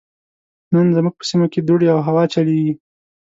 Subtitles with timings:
[0.73, 2.73] نن زموږ په سيمه کې دوړې او هوا چليږي.